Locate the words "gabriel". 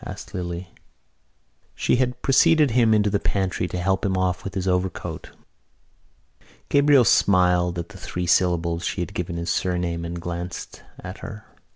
6.69-7.05